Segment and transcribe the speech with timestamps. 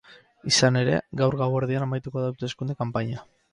[0.51, 3.25] Izan ere, gaur gauerdian amaituko da hauteskunde kanpaina.